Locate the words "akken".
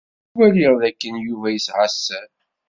0.89-1.15